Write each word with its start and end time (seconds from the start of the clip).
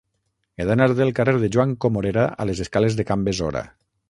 He 0.57 0.65
d'anar 0.69 0.87
del 0.99 1.11
carrer 1.19 1.35
de 1.43 1.49
Joan 1.57 1.75
Comorera 1.85 2.25
a 2.45 2.49
les 2.53 2.63
escales 2.67 2.99
de 3.03 3.07
Can 3.13 3.29
Besora. 3.31 3.65